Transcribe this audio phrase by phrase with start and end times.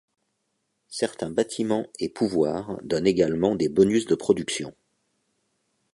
[0.89, 4.73] Certains bâtiments et pouvoirs donnent également des bonus de production.